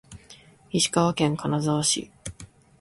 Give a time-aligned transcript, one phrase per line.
[0.71, 2.11] 石川県金沢市